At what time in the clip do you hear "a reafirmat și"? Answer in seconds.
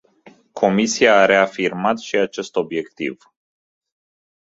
1.15-2.15